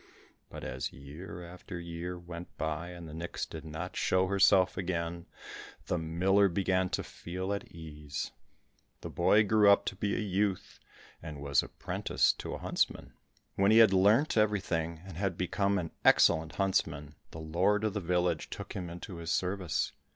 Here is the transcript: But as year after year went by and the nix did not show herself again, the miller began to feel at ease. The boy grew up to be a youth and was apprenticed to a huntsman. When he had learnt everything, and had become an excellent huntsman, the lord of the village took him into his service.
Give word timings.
But 0.49 0.63
as 0.63 0.91
year 0.91 1.43
after 1.43 1.79
year 1.79 2.17
went 2.17 2.57
by 2.57 2.89
and 2.89 3.07
the 3.07 3.13
nix 3.13 3.45
did 3.45 3.63
not 3.63 3.95
show 3.95 4.25
herself 4.25 4.75
again, 4.75 5.27
the 5.85 5.99
miller 5.99 6.49
began 6.49 6.89
to 6.89 7.03
feel 7.03 7.53
at 7.53 7.67
ease. 7.71 8.31
The 9.01 9.11
boy 9.11 9.43
grew 9.43 9.69
up 9.69 9.85
to 9.85 9.95
be 9.95 10.15
a 10.15 10.19
youth 10.19 10.79
and 11.21 11.39
was 11.39 11.61
apprenticed 11.61 12.39
to 12.39 12.55
a 12.55 12.57
huntsman. 12.57 13.13
When 13.53 13.69
he 13.69 13.77
had 13.77 13.93
learnt 13.93 14.37
everything, 14.37 15.01
and 15.05 15.17
had 15.17 15.37
become 15.37 15.77
an 15.77 15.91
excellent 16.03 16.55
huntsman, 16.55 17.13
the 17.29 17.37
lord 17.39 17.83
of 17.83 17.93
the 17.93 17.99
village 18.01 18.49
took 18.49 18.73
him 18.73 18.89
into 18.89 19.17
his 19.17 19.29
service. 19.29 19.91